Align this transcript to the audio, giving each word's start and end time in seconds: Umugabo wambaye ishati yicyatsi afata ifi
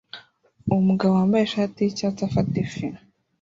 Umugabo 0.81 1.11
wambaye 1.17 1.43
ishati 1.45 1.77
yicyatsi 1.81 2.21
afata 2.29 2.55
ifi 2.65 2.85